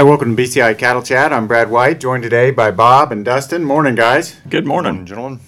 [0.00, 1.30] Hi, welcome to BCI Cattle Chat.
[1.30, 3.62] I'm Brad White, joined today by Bob and Dustin.
[3.62, 4.34] Morning, guys.
[4.48, 4.92] Good morning.
[4.92, 5.40] Morning, gentlemen.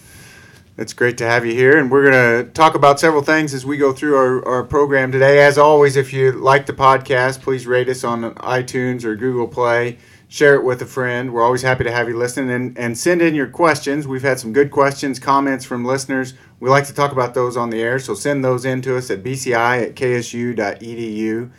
[0.77, 3.65] It's great to have you here, and we're going to talk about several things as
[3.65, 5.43] we go through our, our program today.
[5.43, 9.97] As always, if you like the podcast, please rate us on iTunes or Google Play.
[10.29, 11.33] Share it with a friend.
[11.33, 14.07] We're always happy to have you listen and, and send in your questions.
[14.07, 16.35] We've had some good questions, comments from listeners.
[16.61, 19.11] We like to talk about those on the air, so send those in to us
[19.11, 21.51] at bci at ksu.edu.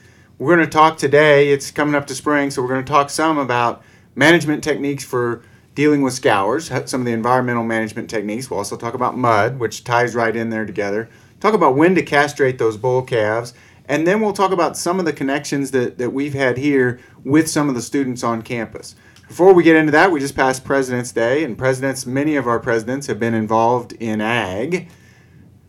[0.44, 3.10] We're going to talk today, it's coming up to spring, so we're going to talk
[3.10, 3.82] some about
[4.14, 5.42] management techniques for
[5.74, 8.50] dealing with scours, some of the environmental management techniques.
[8.50, 11.08] We'll also talk about mud, which ties right in there together.
[11.40, 13.54] Talk about when to castrate those bull calves.
[13.86, 17.50] And then we'll talk about some of the connections that, that we've had here with
[17.50, 18.96] some of the students on campus.
[19.30, 22.60] Before we get into that, we just passed President's Day, and presidents, many of our
[22.60, 24.90] presidents have been involved in ag.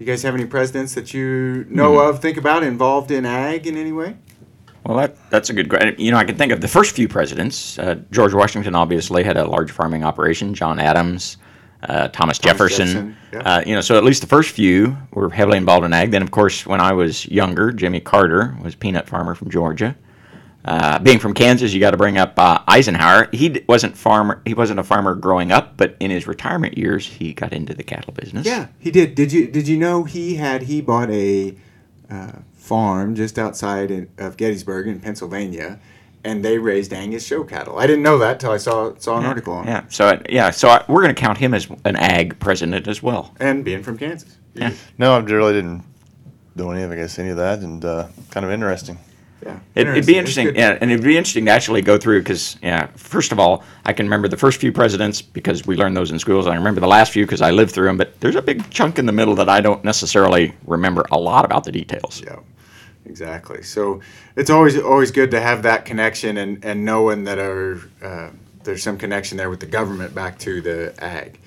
[0.00, 2.10] You guys have any presidents that you know mm-hmm.
[2.10, 4.16] of, think about, involved in ag in any way?
[4.84, 5.70] Well, that, that's a good.
[5.70, 5.94] Question.
[5.98, 7.78] You know, I can think of the first few presidents.
[7.78, 10.52] Uh, George Washington obviously had a large farming operation.
[10.52, 11.38] John Adams,
[11.82, 12.86] uh, Thomas, Thomas, Jefferson.
[12.86, 13.38] Jefferson yeah.
[13.38, 16.10] uh, you know, so at least the first few were heavily involved in ag.
[16.10, 19.96] Then, of course, when I was younger, Jimmy Carter was a peanut farmer from Georgia.
[20.66, 23.28] Uh, being from Kansas, you got to bring up uh, Eisenhower.
[23.32, 24.40] He wasn't farmer.
[24.46, 27.82] He wasn't a farmer growing up, but in his retirement years, he got into the
[27.82, 28.46] cattle business.
[28.46, 29.14] Yeah, he did.
[29.14, 31.54] Did you did you know he had he bought a
[32.10, 35.78] uh, farm just outside in, of Gettysburg in Pennsylvania,
[36.24, 37.78] and they raised Angus show cattle.
[37.78, 39.84] I didn't know that till I saw saw an yeah, article on yeah.
[39.84, 39.92] it.
[39.92, 43.34] So yeah, so I, we're going to count him as an ag president as well.
[43.40, 44.36] And being from Kansas.
[44.54, 44.72] Yeah.
[44.98, 45.82] No, I really didn't
[46.54, 48.98] know any of I guess any of that, and uh, kind of interesting.
[49.42, 50.54] Yeah, it, would be interesting.
[50.54, 53.92] Yeah, and it'd be interesting to actually go through because, yeah, first of all, I
[53.92, 56.46] can remember the first few presidents because we learned those in schools.
[56.46, 57.98] I remember the last few because I lived through them.
[57.98, 61.44] But there's a big chunk in the middle that I don't necessarily remember a lot
[61.44, 62.22] about the details.
[62.24, 62.38] Yeah
[63.06, 63.62] exactly.
[63.62, 64.00] So
[64.36, 68.30] it's always always good to have that connection and, and knowing that our, uh,
[68.64, 71.38] there's some connection there with the government back to the ag.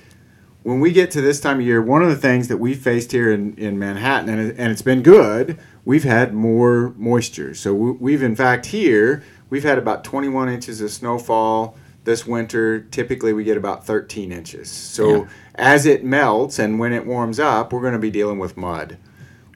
[0.63, 3.11] When we get to this time of year, one of the things that we faced
[3.11, 5.57] here in, in Manhattan, and, it, and it's been good,
[5.87, 7.53] we've had more moisture.
[7.53, 12.81] So we've, in fact, here, we've had about 21 inches of snowfall this winter.
[12.81, 14.69] Typically, we get about 13 inches.
[14.69, 15.29] So yeah.
[15.55, 18.97] as it melts and when it warms up, we're going to be dealing with mud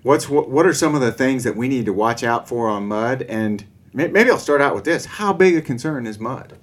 [0.03, 2.67] what's what, what are some of the things that we need to watch out for
[2.67, 6.57] on mud and maybe i'll start out with this how big a concern is mud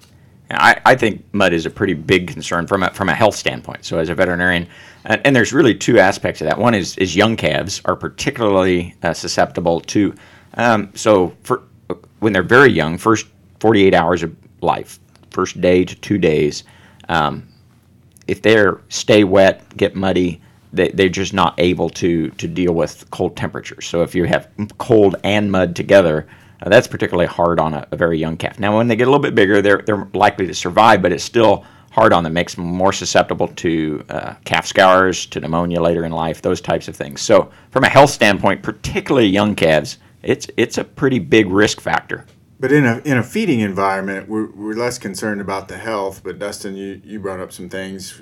[0.51, 3.85] I, I think mud is a pretty big concern from a, from a health standpoint.
[3.85, 4.67] So, as a veterinarian,
[5.05, 6.57] and, and there's really two aspects of that.
[6.57, 10.13] One is, is young calves are particularly uh, susceptible to.
[10.55, 11.63] Um, so, for
[12.19, 13.27] when they're very young, first
[13.59, 14.99] 48 hours of life,
[15.31, 16.63] first day to two days,
[17.09, 17.47] um,
[18.27, 23.09] if they stay wet, get muddy, they, they're just not able to to deal with
[23.11, 23.85] cold temperatures.
[23.85, 26.27] So if you have cold and mud together,
[26.61, 28.59] uh, that's particularly hard on a, a, very young calf.
[28.59, 31.23] Now, when they get a little bit bigger, they're they're likely to survive, but it's
[31.23, 32.33] still hard on them.
[32.33, 36.87] Makes them more susceptible to uh, calf scours, to pneumonia later in life, those types
[36.87, 37.21] of things.
[37.21, 42.25] So, from a health standpoint, particularly young calves, it's it's a pretty big risk factor.
[42.59, 46.21] But in a in a feeding environment, we're, we're less concerned about the health.
[46.23, 48.21] But Dustin, you, you brought up some things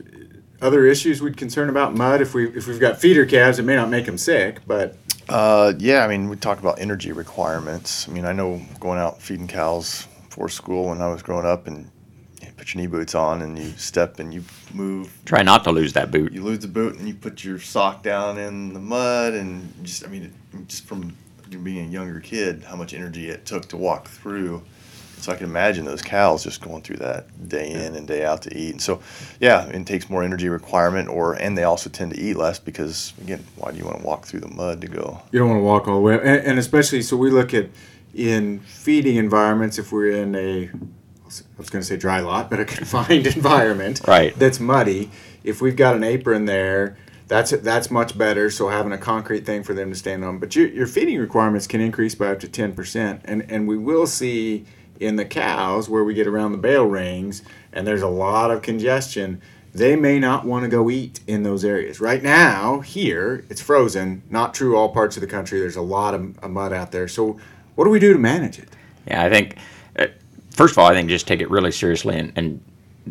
[0.61, 2.21] other issues we'd concern about mud?
[2.21, 4.95] If we if we've got feeder calves, it may not make them sick, but
[5.29, 8.07] uh, yeah, I mean, we talk about energy requirements.
[8.07, 11.67] I mean, I know going out feeding cows for school when I was growing up,
[11.67, 11.89] and
[12.41, 14.43] you put your knee boots on and you step and you
[14.73, 15.17] move.
[15.25, 16.31] Try not to lose that boot.
[16.31, 20.05] You lose the boot and you put your sock down in the mud, and just
[20.05, 20.33] I mean,
[20.67, 21.16] just from
[21.63, 24.63] being a younger kid, how much energy it took to walk through
[25.19, 28.44] so I can imagine those cows just going through that day in and day out
[28.44, 28.72] to eat.
[28.72, 29.01] And so,
[29.39, 33.13] yeah, it takes more energy requirement, or and they also tend to eat less because
[33.22, 35.22] again, why do you want to walk through the mud to go?
[35.31, 37.69] You don't want to walk all the way, and, and especially so we look at
[38.13, 40.69] in feeding environments if we're in a
[41.28, 44.38] I was going to say dry lot, but a confined environment right.
[44.38, 45.11] that's muddy.
[45.44, 46.97] If we've got an apron there,
[47.28, 48.49] that's that's much better.
[48.49, 51.67] So having a concrete thing for them to stand on, but your, your feeding requirements
[51.67, 54.66] can increase by up to ten percent, and and we will see
[54.99, 58.61] in the cows where we get around the bale rings and there's a lot of
[58.61, 59.41] congestion,
[59.73, 62.02] they may not want to go eat in those areas.
[62.02, 64.23] Right now, here, it's frozen.
[64.29, 65.59] Not true all parts of the country.
[65.59, 67.08] There's a lot of, of mud out there.
[67.08, 67.40] So,
[67.76, 68.70] what do we do to manage it?
[69.08, 69.58] Yeah, I think,
[69.99, 70.08] uh,
[70.49, 72.17] first of all, I think just take it really seriously.
[72.17, 72.64] And, and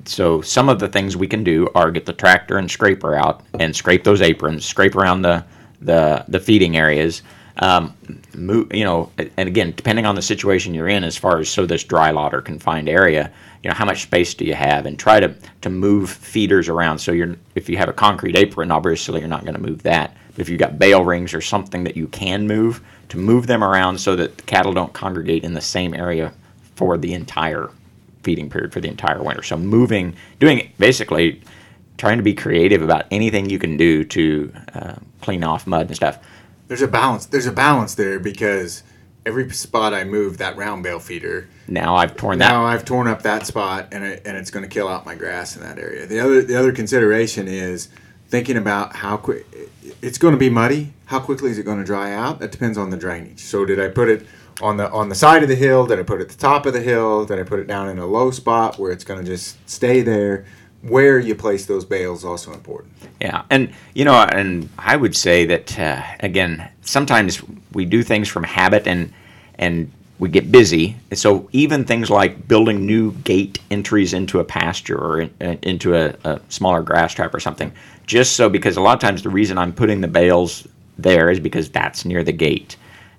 [0.06, 3.42] so, some of the things we can do are get the tractor and scraper out
[3.60, 5.44] and scrape those aprons, scrape around the,
[5.80, 7.22] the, the feeding areas
[7.58, 7.94] um,
[8.34, 11.66] move, you know, and again, depending on the situation you're in, as far as so
[11.66, 13.32] this dry lot or confined area,
[13.62, 16.98] you know, how much space do you have, and try to to move feeders around.
[16.98, 20.16] So you're, if you have a concrete apron, obviously you're not going to move that.
[20.32, 23.64] But if you've got bale rings or something that you can move, to move them
[23.64, 26.32] around so that the cattle don't congregate in the same area
[26.74, 27.70] for the entire
[28.22, 29.42] feeding period for the entire winter.
[29.42, 31.40] So moving, doing basically
[31.96, 35.96] trying to be creative about anything you can do to uh, clean off mud and
[35.96, 36.18] stuff.
[36.68, 37.26] There's a balance.
[37.26, 38.82] There's a balance there because
[39.24, 41.48] every spot I move that round bale feeder.
[41.68, 42.48] Now I've torn that.
[42.48, 45.14] Now I've torn up that spot, and it, and it's going to kill out my
[45.14, 46.06] grass in that area.
[46.06, 47.88] The other the other consideration is
[48.28, 49.46] thinking about how quick
[50.02, 50.92] it's going to be muddy.
[51.06, 52.40] How quickly is it going to dry out?
[52.40, 53.40] That depends on the drainage.
[53.40, 54.26] So did I put it
[54.60, 55.86] on the on the side of the hill?
[55.86, 57.24] Did I put it at the top of the hill?
[57.24, 60.02] Did I put it down in a low spot where it's going to just stay
[60.02, 60.44] there?
[60.82, 62.92] Where you place those bales also important.
[63.20, 67.42] Yeah, and you know, and I would say that uh, again, sometimes
[67.72, 69.12] we do things from habit and
[69.58, 70.96] and we get busy.
[71.12, 75.94] So even things like building new gate entries into a pasture or in, uh, into
[75.94, 77.72] a, a, smaller grass trap or something,
[78.06, 80.66] just so because a lot of times the reason I'm putting the bales
[80.98, 82.76] there is because that's near the gate,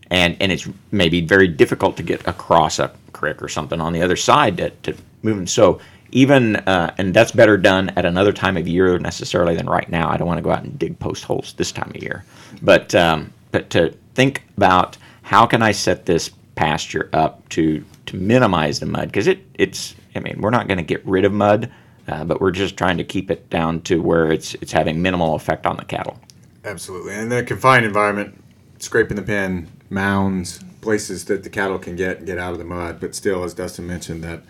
[0.09, 4.01] and and it's maybe very difficult to get across a creek or something on the
[4.01, 5.47] other side to, to move them.
[5.47, 5.79] So
[6.11, 10.09] even uh, and that's better done at another time of year necessarily than right now.
[10.09, 12.23] I don't want to go out and dig post holes this time of year,
[12.61, 18.15] but um, but to think about how can I set this pasture up to to
[18.15, 21.33] minimize the mud because it it's I mean we're not going to get rid of
[21.33, 21.71] mud,
[22.07, 25.35] uh, but we're just trying to keep it down to where it's it's having minimal
[25.35, 26.19] effect on the cattle.
[26.63, 28.43] Absolutely, and the confined environment,
[28.79, 32.99] scraping the pen, mounds, places that the cattle can get get out of the mud,
[32.99, 34.41] but still, as Dustin mentioned, that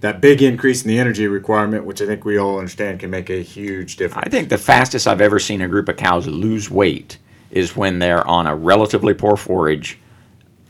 [0.00, 3.30] that big increase in the energy requirement, which I think we all understand, can make
[3.30, 4.26] a huge difference.
[4.26, 7.18] I think the fastest I've ever seen a group of cows lose weight
[7.50, 9.98] is when they're on a relatively poor forage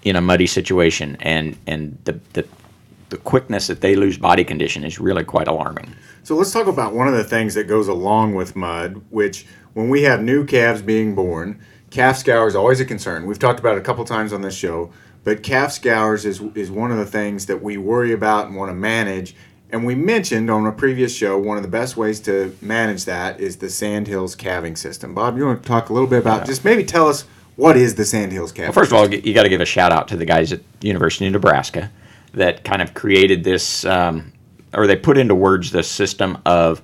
[0.04, 2.46] in a muddy situation, and and the the
[3.08, 5.92] the quickness that they lose body condition is really quite alarming.
[6.22, 9.88] So let's talk about one of the things that goes along with mud, which when
[9.88, 13.26] we have new calves being born, calf scour is always a concern.
[13.26, 14.92] We've talked about it a couple times on this show,
[15.26, 18.70] but calf scours is is one of the things that we worry about and want
[18.70, 19.34] to manage.
[19.72, 23.40] And we mentioned on a previous show one of the best ways to manage that
[23.40, 25.14] is the Sandhills calving system.
[25.14, 26.46] Bob, you want to talk a little bit about yeah.
[26.46, 27.24] just maybe tell us
[27.56, 28.68] what is the Sandhills Calving?
[28.68, 30.60] Well, first of all, you got to give a shout out to the guys at
[30.80, 31.90] University of Nebraska
[32.34, 34.32] that kind of created this, um,
[34.74, 36.82] or they put into words the system of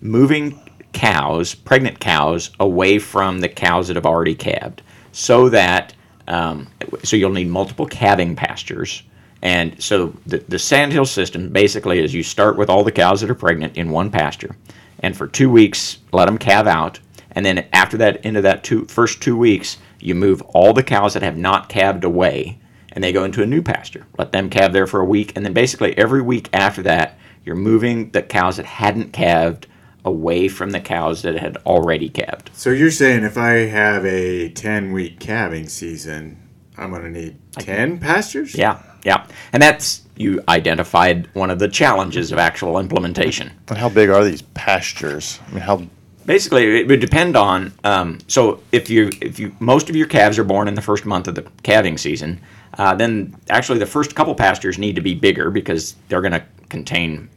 [0.00, 0.58] moving
[0.94, 4.80] cows, pregnant cows, away from the cows that have already calved,
[5.12, 5.92] so that
[6.28, 6.66] um,
[7.02, 9.02] so you'll need multiple calving pastures.
[9.42, 13.30] And so the, the sandhill system basically is you start with all the cows that
[13.30, 14.56] are pregnant in one pasture,
[15.00, 16.98] and for two weeks let them calve out,
[17.32, 21.14] and then after that, into that two, first two weeks, you move all the cows
[21.14, 22.58] that have not calved away
[22.96, 24.06] and they go into a new pasture.
[24.18, 25.34] Let them calve there for a week.
[25.36, 29.66] And then basically every week after that, you're moving the cows that hadn't calved
[30.06, 32.50] away from the cows that had already calved.
[32.54, 36.40] So you're saying if I have a 10 week calving season,
[36.78, 38.54] I'm going to need 10 pastures?
[38.54, 39.26] Yeah, yeah.
[39.52, 43.50] And that's, you identified one of the challenges of actual implementation.
[43.68, 45.40] And how big are these pastures?
[45.48, 45.82] I mean, how
[46.24, 50.38] basically it would depend on um, so if you if you most of your calves
[50.38, 52.40] are born in the first month of the calving season
[52.78, 56.44] uh, then actually the first couple pastures need to be bigger because they're going to
[56.68, 57.28] contain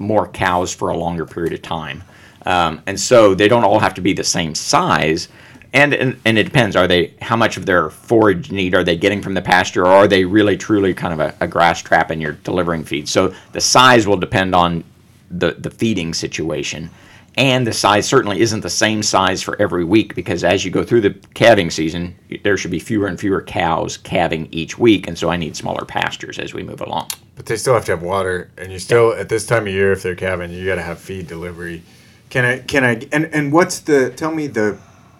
[0.00, 2.02] more cows for a longer period of time.
[2.46, 5.28] Um, and so they don't all have to be the same size.
[5.72, 6.74] And, and and it depends.
[6.74, 9.92] Are they how much of their forage need are they getting from the pasture or
[9.92, 13.08] are they really truly kind of a, a grass trap and you're delivering feed?
[13.08, 14.82] So the size will depend on
[15.30, 16.90] the the feeding situation
[17.36, 20.84] and the size certainly isn't the same size for every week because as you go
[20.84, 25.16] through the calving season, there should be fewer and fewer cows calving each week, and
[25.16, 27.08] so I need smaller pastures as we move along.
[27.36, 29.92] But they still have to have water, and you still at this time of year,
[29.92, 31.82] if they're calving, you got to have feed delivery.
[32.28, 32.58] Can I?
[32.60, 33.00] Can I?
[33.12, 34.10] And and what's the?
[34.10, 34.78] Tell me the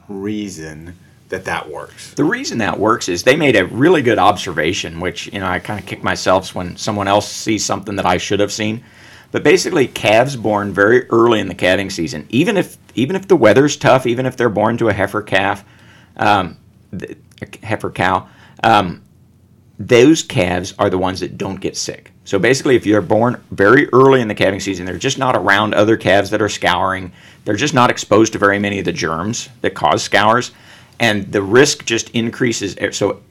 [0.09, 0.97] reason
[1.31, 2.13] that that works.
[2.15, 5.59] The reason that works is they made a really good observation, which you know I
[5.59, 8.85] kind of kick myself when someone else sees something that I should have seen.
[9.33, 13.37] But basically, calves born very early in the calving season, even if even if the
[13.37, 15.65] weather's tough, even if they're born to a heifer calf,
[16.17, 16.57] um,
[16.93, 17.17] a
[17.63, 18.29] heifer cow,
[18.65, 19.03] um,
[19.79, 22.13] those calves are the ones that don't get sick.
[22.25, 25.75] So basically, if you're born very early in the calving season, they're just not around
[25.75, 27.13] other calves that are scouring.
[27.45, 30.51] They're just not exposed to very many of the germs that cause scours,
[30.99, 32.77] and the risk just increases.
[32.97, 33.23] So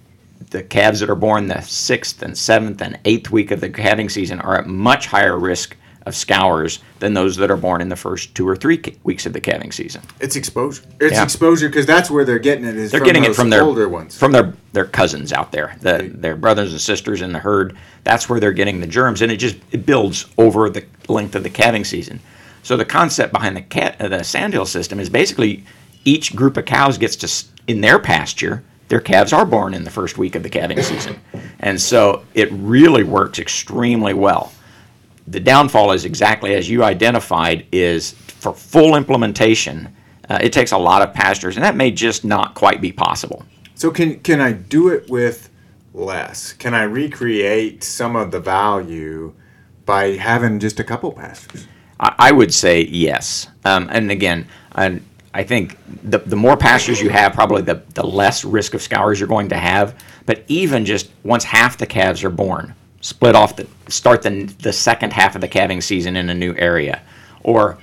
[0.49, 4.09] the calves that are born the sixth and seventh and eighth week of the calving
[4.09, 5.75] season are at much higher risk
[6.09, 9.31] of scours than those that are born in the first two or three weeks of
[9.31, 10.01] the calving season.
[10.19, 10.83] It's exposure.
[10.99, 11.23] It's yeah.
[11.23, 12.75] exposure because that's where they're getting it.
[12.75, 16.11] Is they're getting it from their older ones, from their their cousins out there, the,
[16.13, 17.77] their brothers and sisters in the herd.
[18.03, 21.43] That's where they're getting the germs, and it just it builds over the length of
[21.43, 22.19] the calving season.
[22.63, 25.63] So the concept behind the cat uh, the sandhill system is basically
[26.03, 29.91] each group of cows gets to in their pasture their calves are born in the
[29.91, 31.19] first week of the calving season.
[31.59, 34.51] And so it really works extremely well
[35.29, 39.93] the downfall is exactly as you identified is for full implementation
[40.29, 43.45] uh, it takes a lot of pastures and that may just not quite be possible
[43.75, 45.49] So can can I do it with
[45.93, 46.53] less?
[46.53, 49.33] Can I recreate some of the value
[49.85, 51.65] by having just a couple pastures?
[51.99, 55.01] I, I would say yes um, and again I,
[55.33, 59.19] I think the, the more pastures you have probably the, the less risk of scours
[59.19, 59.95] you're going to have
[60.25, 64.73] but even just once half the calves are born split off the start the, the
[64.73, 67.01] second half of the calving season in a new area
[67.43, 67.77] or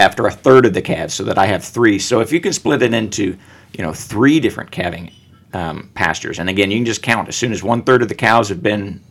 [0.00, 1.98] after a third of the calves so that I have three.
[1.98, 3.36] So if you can split it into,
[3.76, 5.10] you know, three different calving
[5.52, 8.14] um, pastures, and again, you can just count as soon as one third of the
[8.14, 9.02] cows have been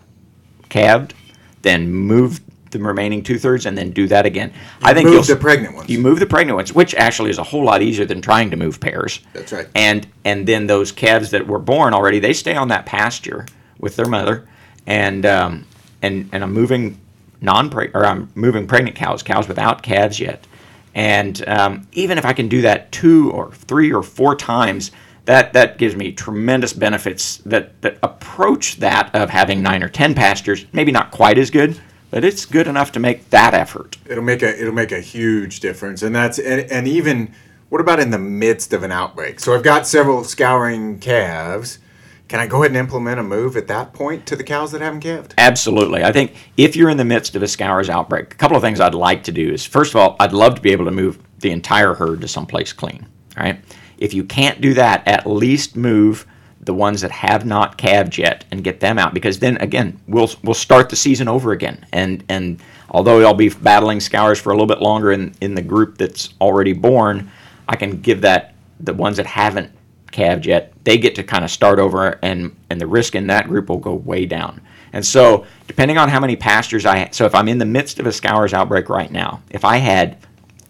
[0.70, 1.14] calved,
[1.62, 2.40] then move
[2.72, 4.54] the remaining two thirds, and then do that again.
[4.82, 5.90] I think move you'll the pregnant ones.
[5.90, 8.58] You move the pregnant ones, which actually is a whole lot easier than trying to
[8.58, 9.22] move pairs.
[9.34, 9.68] That's right.
[9.74, 13.46] And and then those calves that were born already, they stay on that pasture
[13.80, 14.48] with their mother,
[14.88, 15.66] and um,
[16.02, 17.00] and and I'm moving
[17.42, 20.48] non or I'm moving pregnant cows, cows without calves yet.
[20.96, 24.90] And um, even if I can do that two or three or four times,
[25.26, 30.16] that that gives me tremendous benefits that that approach that of having nine or ten
[30.16, 30.66] pastures.
[30.74, 31.80] Maybe not quite as good,
[32.10, 33.98] but it's good enough to make that effort.
[34.08, 37.34] It'll make a it'll make a huge difference, and that's and, and even
[37.70, 39.42] what about in the midst of an outbreak?
[39.42, 41.80] So I've got several scouring calves.
[42.28, 44.82] Can I go ahead and implement a move at that point to the cows that
[44.82, 45.34] haven't calved?
[45.38, 46.04] Absolutely.
[46.04, 48.82] I think if you're in the midst of a scours outbreak, a couple of things
[48.82, 51.20] I'd like to do is first of all, I'd love to be able to move
[51.40, 53.06] the entire herd to someplace clean.
[53.38, 53.60] All right.
[53.98, 56.28] If you can't do that, at least move
[56.60, 60.30] the ones that have not calved yet and get them out because then again we'll
[60.44, 64.54] we'll start the season over again and and although I'll be battling scours for a
[64.54, 67.32] little bit longer in in the group that's already born,
[67.70, 69.72] I can give that the ones that haven't
[70.12, 73.48] calved yet, they get to kind of start over, and and the risk in that
[73.48, 74.62] group will go way down.
[74.94, 78.06] And so, depending on how many pastures I, so if I'm in the midst of
[78.06, 80.18] a scours outbreak right now, if I had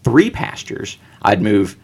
[0.04, 1.78] three pastures, I'd move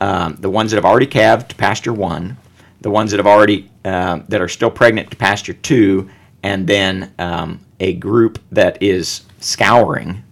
[0.00, 2.36] um, the ones that have already calved to pasture one,
[2.80, 6.10] the ones that have already um, that are still pregnant to pasture two,
[6.42, 10.22] and then um, a group that is scouring,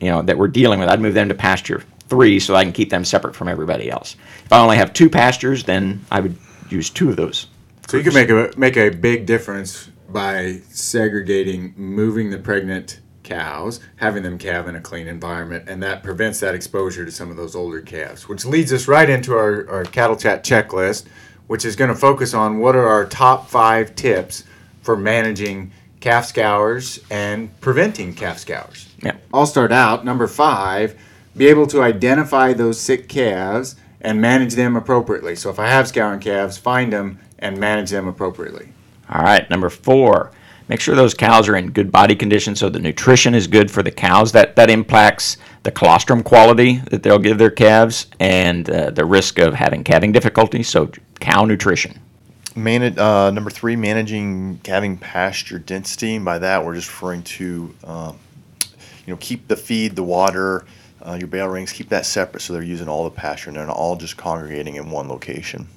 [0.00, 0.88] you know, that we're dealing with.
[0.88, 4.16] I'd move them to pasture three so I can keep them separate from everybody else.
[4.44, 6.36] If I only have two pastures, then I would
[6.70, 7.46] use two of those.
[7.88, 13.80] So you can make a make a big difference by segregating, moving the pregnant cows,
[13.96, 17.36] having them calve in a clean environment, and that prevents that exposure to some of
[17.36, 18.28] those older calves.
[18.28, 21.06] Which leads us right into our, our cattle chat checklist,
[21.46, 24.44] which is going to focus on what are our top five tips
[24.82, 28.88] for managing calf scours and preventing calf scours.
[29.02, 29.16] Yeah.
[29.32, 30.04] I'll start out.
[30.04, 30.98] Number five,
[31.38, 35.36] be able to identify those sick calves and manage them appropriately.
[35.36, 38.68] So if I have scouring calves, find them and manage them appropriately.
[39.08, 40.32] All right, number four,
[40.68, 43.82] make sure those cows are in good body condition so the nutrition is good for
[43.82, 44.32] the cows.
[44.32, 49.38] That, that impacts the colostrum quality that they'll give their calves and uh, the risk
[49.38, 50.68] of having calving difficulties.
[50.68, 50.90] So,
[51.20, 51.98] cow nutrition.
[52.54, 56.16] Man, uh, number three, managing calving pasture density.
[56.16, 58.18] And by that, we're just referring to, um,
[59.06, 60.64] you know, keep the feed, the water,
[61.06, 63.66] uh, your bale rings, keep that separate so they're using all the pasture and they're
[63.66, 65.68] not all just congregating in one location.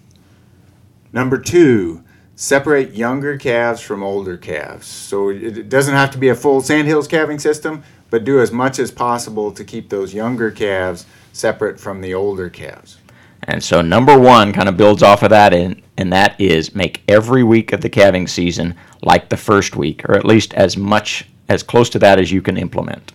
[1.13, 2.03] Number two,
[2.35, 4.87] separate younger calves from older calves.
[4.87, 8.79] So it doesn't have to be a full Sandhills calving system, but do as much
[8.79, 12.97] as possible to keep those younger calves separate from the older calves.
[13.43, 17.01] And so, number one kind of builds off of that, and, and that is make
[17.07, 21.25] every week of the calving season like the first week, or at least as much,
[21.49, 23.13] as close to that as you can implement.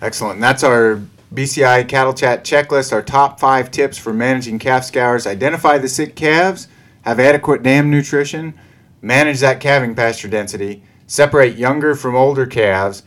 [0.00, 0.40] Excellent.
[0.40, 1.02] That's our
[1.34, 5.26] BCI Cattle Chat checklist, our top five tips for managing calf scours.
[5.26, 6.68] Identify the sick calves,
[7.02, 8.54] have adequate dam nutrition,
[9.02, 13.02] manage that calving pasture density, separate younger from older calves,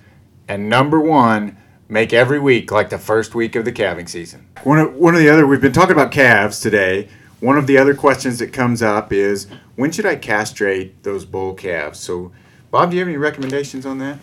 [0.47, 1.57] and number one,
[1.87, 4.45] make every week like the first week of the calving season.
[4.63, 7.07] One of, one of the other, we've been talking about calves today.
[7.39, 11.53] One of the other questions that comes up is when should I castrate those bull
[11.53, 11.99] calves?
[11.99, 12.31] So,
[12.69, 14.19] Bob, do you have any recommendations on that?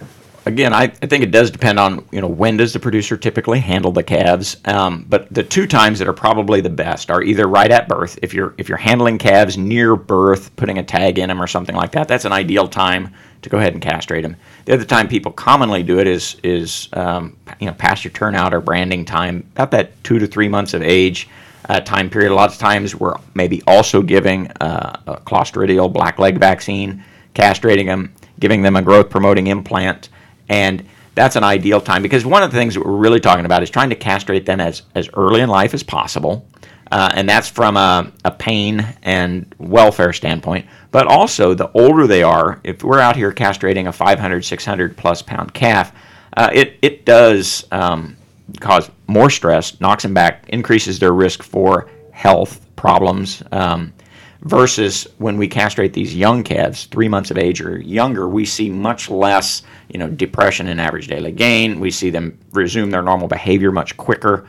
[0.48, 3.60] Again, I, I think it does depend on you know when does the producer typically
[3.60, 4.56] handle the calves.
[4.64, 8.18] Um, but the two times that are probably the best are either right at birth.
[8.22, 11.76] If you're if you're handling calves near birth, putting a tag in them or something
[11.76, 14.36] like that, that's an ideal time to go ahead and castrate them.
[14.64, 18.60] The other time people commonly do it is is um, you know pasture turnout or
[18.60, 21.28] branding time, about that two to three months of age.
[21.68, 22.32] Uh, time period.
[22.32, 28.14] A lot of times we're maybe also giving uh, a clostridial blackleg vaccine, castrating them,
[28.40, 30.08] giving them a growth promoting implant,
[30.48, 33.62] and that's an ideal time because one of the things that we're really talking about
[33.62, 36.46] is trying to castrate them as, as early in life as possible
[36.90, 40.66] Uh, and that's from a, a pain and welfare standpoint.
[40.90, 45.20] But also, the older they are, if we're out here castrating a 500, 600 plus
[45.22, 45.92] pound calf,
[46.36, 48.16] uh, it, it does um,
[48.60, 53.42] cause more stress, knocks them back, increases their risk for health problems.
[53.52, 53.92] Um,
[54.42, 58.70] versus when we castrate these young calves, three months of age or younger, we see
[58.70, 61.80] much less, you know, depression in average daily gain.
[61.80, 64.48] We see them resume their normal behavior much quicker.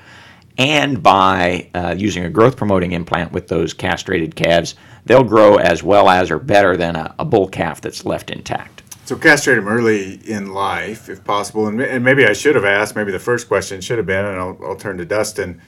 [0.58, 5.84] And by uh, using a growth promoting implant with those castrated calves, they'll grow as
[5.84, 8.84] well as or better than a, a bull calf that's left intact.
[9.06, 11.68] So castrate them early in life, if possible.
[11.68, 12.96] And, and maybe I should have asked.
[12.96, 15.62] Maybe the first question should have been, and I'll, I'll turn to Dustin.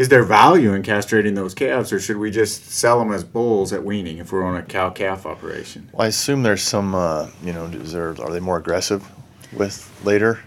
[0.00, 3.70] Is there value in castrating those calves, or should we just sell them as bulls
[3.74, 5.90] at weaning if we're on a cow calf operation?
[5.92, 9.06] Well, I assume there's some, uh, you know, is there, are they more aggressive
[9.52, 10.40] with later?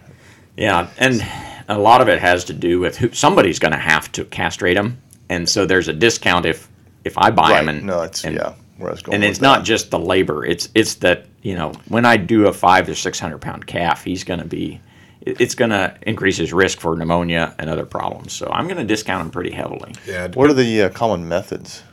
[0.57, 1.23] Yeah, and
[1.69, 4.75] a lot of it has to do with who somebody's going to have to castrate
[4.75, 6.67] them, and so there's a discount if
[7.03, 7.69] if I buy them.
[7.69, 9.13] And no, it's and, yeah, where I was going.
[9.13, 12.47] and with it's not just the labor; it's it's that you know when I do
[12.47, 14.81] a five to six hundred pound calf, he's going to be it-
[15.25, 18.33] it's going to increase his risk for pneumonia and other problems.
[18.33, 19.93] So I'm going to discount him pretty heavily.
[20.05, 20.27] Yeah.
[20.29, 21.83] What are the uh, common methods?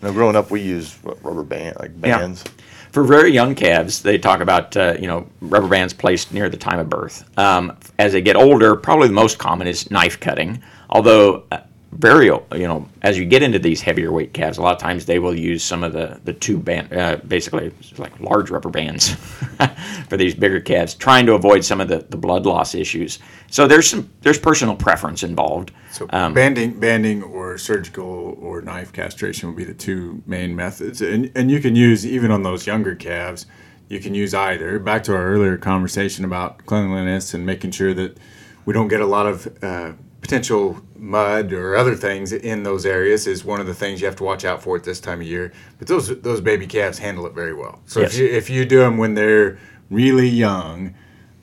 [0.00, 2.18] You know, growing up, we used what, rubber band, like Yeah.
[2.18, 2.44] bands.
[2.92, 6.56] For very young calves, they talk about uh, you know rubber bands placed near the
[6.56, 7.28] time of birth.
[7.38, 10.62] Um, as they get older, probably the most common is knife cutting.
[10.88, 11.44] Although
[11.92, 15.06] very you know as you get into these heavier weight calves, a lot of times
[15.06, 19.14] they will use some of the the two band uh, basically like large rubber bands
[20.08, 23.18] for these bigger calves, trying to avoid some of the, the blood loss issues.
[23.50, 25.72] So there's some there's personal preference involved.
[25.90, 31.00] So Um, banding, banding, or surgical or knife castration would be the two main methods,
[31.00, 33.46] and and you can use even on those younger calves,
[33.88, 34.78] you can use either.
[34.78, 38.18] Back to our earlier conversation about cleanliness and making sure that
[38.66, 39.92] we don't get a lot of uh,
[40.28, 44.14] potential mud or other things in those areas is one of the things you have
[44.16, 45.50] to watch out for at this time of year.
[45.78, 47.80] But those those baby calves handle it very well.
[47.86, 48.12] So Yes.
[48.12, 50.94] if you if you do them when they're really young,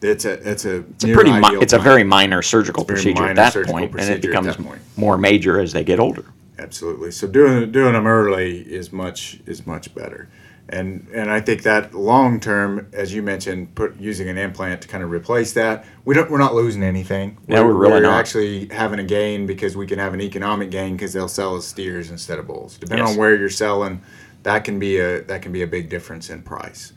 [0.04, 3.22] it's a it's a It's a pretty mi- it's a very minor surgical very procedure
[3.22, 4.56] minor at that surgical point, and it becomes
[4.96, 6.26] more major as they get older.
[6.60, 7.10] Absolutely.
[7.10, 10.30] So doing doing them early is much is much better,
[10.70, 14.88] and and I think that long term, as you mentioned, put using an implant to
[14.88, 15.86] kind of replace that.
[16.06, 17.38] We don't we're not losing anything.
[17.48, 18.20] Yeah, we're really not.
[18.20, 21.66] actually having a gain because we can have an economic gain because they'll sell as
[21.68, 22.78] steers instead of bulls.
[22.78, 23.14] Depending Yes.
[23.14, 24.02] on where you're selling,
[24.44, 26.94] that can be a that can be a big difference in price.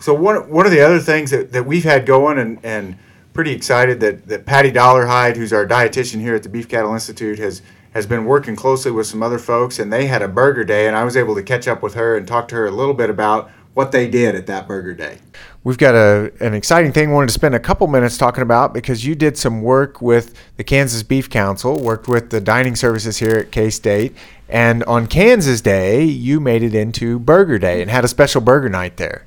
[0.00, 2.96] So one one of the other things that, that we've had going and, and
[3.32, 7.38] pretty excited that, that Patti Dollarhide, who's our dietitian here at the Beef Cattle Institute,
[7.38, 7.62] has
[7.94, 10.96] has been working closely with some other folks and they had a burger day and
[10.96, 13.10] I was able to catch up with her and talk to her a little bit
[13.10, 15.18] about what they did at that burger day.
[15.64, 18.74] We've got a, an exciting thing we wanted to spend a couple minutes talking about
[18.74, 23.18] because you did some work with the Kansas Beef Council, worked with the dining services
[23.18, 24.14] here at K State,
[24.48, 28.68] and on Kansas Day, you made it into Burger Day and had a special burger
[28.68, 29.24] night there.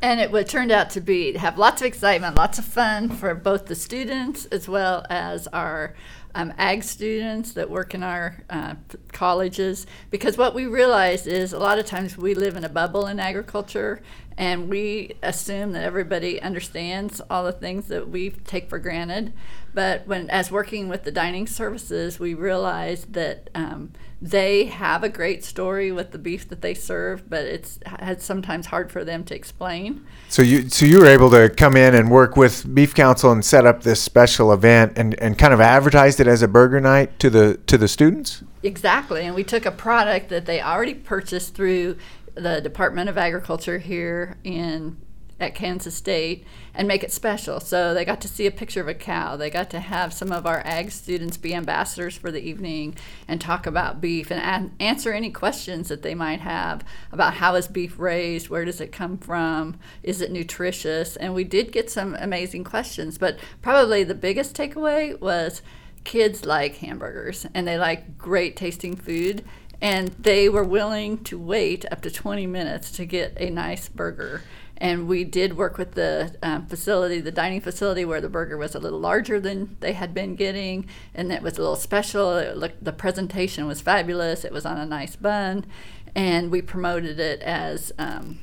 [0.00, 3.34] And it would turned out to be have lots of excitement, lots of fun for
[3.34, 5.94] both the students as well as our
[6.34, 8.74] um, ag students that work in our uh,
[9.12, 9.86] colleges.
[10.10, 13.20] Because what we realize is a lot of times we live in a bubble in
[13.20, 14.00] agriculture,
[14.36, 19.32] and we assume that everybody understands all the things that we take for granted.
[19.74, 23.92] But when, as working with the dining services, we realize that um,
[24.22, 28.66] they have a great story with the beef that they serve, but it's it's sometimes
[28.66, 30.06] hard for them to explain.
[30.28, 33.44] So you so you were able to come in and work with Beef Council and
[33.44, 37.18] set up this special event and, and kind of advertised it as a burger night
[37.18, 38.42] to the to the students.
[38.62, 41.96] Exactly, and we took a product that they already purchased through
[42.34, 44.96] the Department of Agriculture here in
[45.42, 47.60] at Kansas State and make it special.
[47.60, 49.36] So they got to see a picture of a cow.
[49.36, 52.94] They got to have some of our ag students be ambassadors for the evening
[53.26, 57.56] and talk about beef and an- answer any questions that they might have about how
[57.56, 61.16] is beef raised, where does it come from, is it nutritious?
[61.16, 65.60] And we did get some amazing questions, but probably the biggest takeaway was
[66.04, 69.44] kids like hamburgers and they like great tasting food
[69.80, 74.42] and they were willing to wait up to 20 minutes to get a nice burger.
[74.76, 78.74] And we did work with the um, facility the dining facility where the burger was
[78.74, 82.36] a little larger than they had been getting and it was a little special.
[82.36, 84.44] It looked, the presentation was fabulous.
[84.44, 85.66] It was on a nice bun
[86.14, 88.40] and we promoted it as um,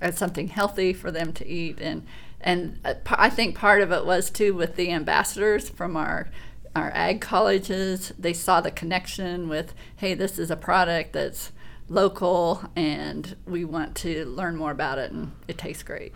[0.00, 1.80] as something healthy for them to eat.
[1.80, 2.06] And
[2.40, 6.28] and uh, I think part of it was too with the ambassadors from our
[6.76, 11.52] our ag colleges they saw the connection with hey this is a product that's
[11.88, 16.12] local and we want to learn more about it and it tastes great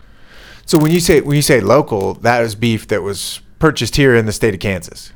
[0.65, 4.15] So when you say when you say local, that is beef that was purchased here
[4.15, 5.11] in the state of Kansas.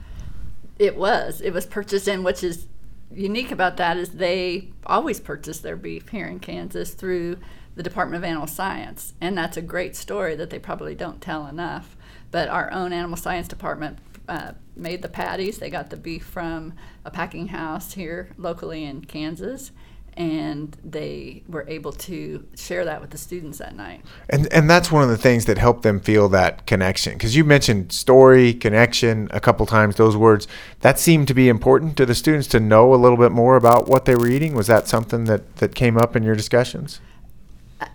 [0.79, 2.65] it was it was purchased in which is
[3.13, 7.37] unique about that is they always purchase their beef here in Kansas through
[7.75, 11.45] the Department of Animal Science, and that's a great story that they probably don't tell
[11.47, 11.95] enough.
[12.31, 15.57] But our own animal science department uh, made the patties.
[15.57, 16.73] They got the beef from
[17.05, 19.71] a packing house here locally in Kansas,
[20.15, 24.01] and they were able to share that with the students that night.
[24.29, 27.43] And and that's one of the things that helped them feel that connection because you
[27.43, 29.95] mentioned story, connection a couple times.
[29.95, 30.47] Those words
[30.81, 33.87] that seemed to be important to the students to know a little bit more about
[33.87, 34.55] what they were eating.
[34.55, 36.99] Was that something that that came up in your discussions?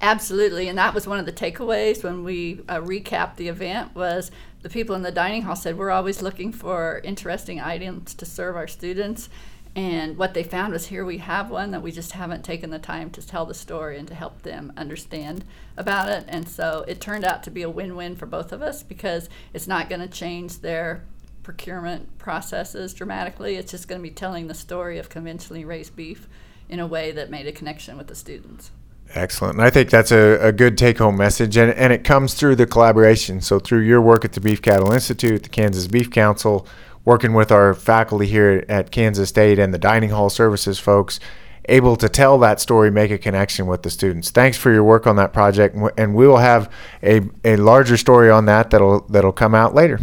[0.01, 3.95] Absolutely, and that was one of the takeaways when we uh, recapped the event.
[3.95, 4.31] Was
[4.63, 8.55] the people in the dining hall said we're always looking for interesting items to serve
[8.55, 9.29] our students,
[9.75, 12.79] and what they found was here we have one that we just haven't taken the
[12.79, 15.45] time to tell the story and to help them understand
[15.77, 16.27] about it.
[16.29, 19.67] And so it turned out to be a win-win for both of us because it's
[19.67, 21.05] not going to change their
[21.43, 23.57] procurement processes dramatically.
[23.57, 26.29] It's just going to be telling the story of conventionally raised beef
[26.69, 28.71] in a way that made a connection with the students.
[29.15, 29.57] Excellent.
[29.57, 31.57] And I think that's a, a good take home message.
[31.57, 33.41] And, and it comes through the collaboration.
[33.41, 36.67] So, through your work at the Beef Cattle Institute, the Kansas Beef Council,
[37.05, 41.21] working with our faculty here at Kansas State and the dining hall services folks,
[41.67, 44.31] able to tell that story, make a connection with the students.
[44.31, 45.77] Thanks for your work on that project.
[45.99, 46.73] And we will have
[47.03, 50.01] a, a larger story on that that'll, that'll come out later.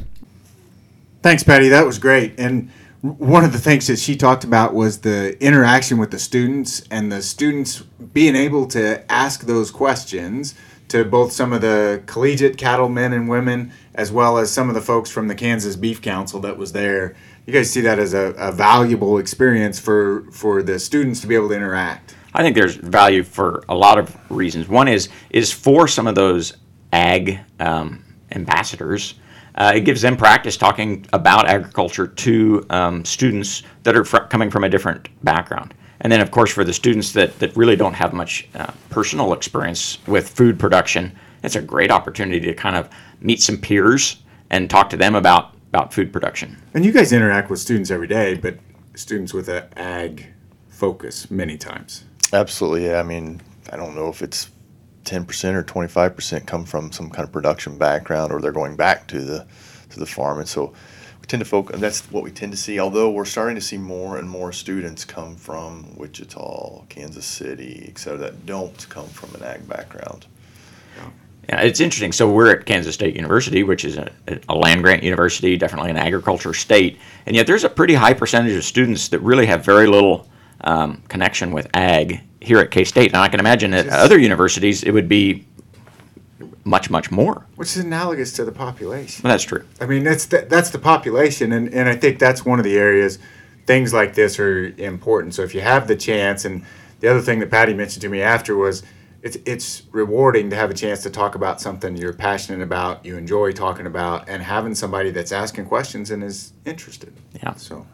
[1.22, 1.70] Thanks, Patti.
[1.70, 2.34] That was great.
[2.38, 6.84] And one of the things that she talked about was the interaction with the students
[6.92, 7.80] and the students
[8.14, 10.54] being able to ask those questions
[10.90, 14.82] to both some of the collegiate cattlemen and women as well as some of the
[14.82, 17.16] folks from the Kansas Beef Council that was there.
[17.46, 21.36] You guys see that as a, a valuable experience for, for the students to be
[21.36, 22.16] able to interact.
[22.34, 24.68] I think there's value for a lot of reasons.
[24.68, 26.58] One is is for some of those
[26.92, 29.16] ag um, ambassadors
[29.60, 34.50] uh, it gives them practice talking about agriculture to um, students that are fr- coming
[34.50, 35.74] from a different background.
[36.02, 39.34] And then, of course, for the students that, that really don't have much uh, personal
[39.34, 44.70] experience with food production, it's a great opportunity to kind of meet some peers and
[44.70, 46.58] talk to them about, about food production.
[46.74, 48.58] And you guys interact with students every day, but
[48.96, 50.28] students with an ag
[50.70, 52.06] focus many times.
[52.32, 53.00] Absolutely, yeah.
[53.00, 53.42] I mean,
[53.72, 54.50] I don't know if it's
[55.06, 59.22] 10% or 25% come from some kind of production background or they're going back to
[59.22, 59.48] the
[59.90, 60.68] to the farm and so
[61.20, 63.78] we tend to focus that's what we tend to see although we're starting to see
[63.78, 69.34] more and more students come from Wichita, Kansas City, et cetera, that don't come from
[69.36, 70.28] an ag background.
[71.50, 72.12] Yeah, it's interesting.
[72.12, 74.12] So we're at Kansas State University, which is a,
[74.48, 78.56] a land grant university, definitely an agriculture state, and yet there's a pretty high percentage
[78.56, 80.30] of students that really have very little
[80.62, 83.12] um, connection with ag here at K State.
[83.12, 85.46] And I can imagine at other universities it would be
[86.64, 87.46] much, much more.
[87.56, 89.24] Which is analogous to the population.
[89.24, 89.66] Well, that's true.
[89.82, 92.78] I mean, that's the, that's the population, and, and I think that's one of the
[92.78, 93.20] areas
[93.70, 95.36] things like this are important.
[95.36, 96.66] So if you have the chance, and
[97.02, 98.82] the other thing that Patti mentioned to me after was
[99.22, 103.16] it's it's rewarding to have a chance to talk about something you're passionate about, you
[103.16, 107.14] enjoy talking about, and having somebody that's asking questions and is interested.
[107.44, 107.54] Yeah.
[107.58, 107.86] So,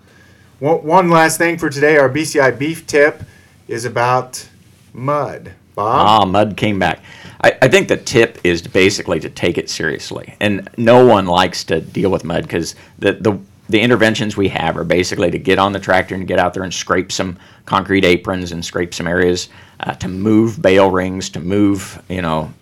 [0.59, 3.23] one, one last thing for today, our BCI beef tip
[3.67, 4.47] is about
[4.93, 5.53] mud.
[5.75, 6.23] Bob?
[6.23, 7.03] Ah, mud came back.
[7.43, 10.35] I, I think the tip is basically to take it seriously.
[10.39, 14.77] And no one likes to deal with mud because the, the, the interventions we have
[14.77, 18.05] are basically to get on the tractor and get out there and scrape some concrete
[18.05, 19.49] aprons and scrape some areas,
[19.81, 22.53] uh, to move bale rings, to move, you know,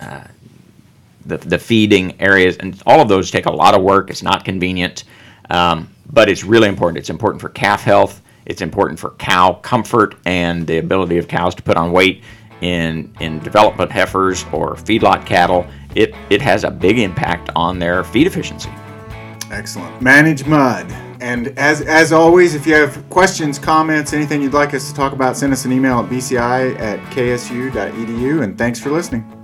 [0.00, 0.24] uh,
[1.26, 2.56] the, the feeding areas.
[2.58, 4.10] And all of those take a lot of work.
[4.10, 5.04] It's not convenient,
[5.48, 6.98] um, but it's really important.
[6.98, 8.20] It's important for calf health.
[8.50, 12.24] It's important for cow comfort and the ability of cows to put on weight
[12.62, 15.64] in in development heifers or feedlot cattle.
[15.94, 18.68] It it has a big impact on their feed efficiency.
[19.52, 20.02] Excellent.
[20.02, 20.90] Manage mud.
[21.20, 25.12] And as as always, if you have questions, comments, anything you'd like us to talk
[25.12, 28.42] about, send us an email at bci at ksu.edu.
[28.42, 29.39] And thanks for listening.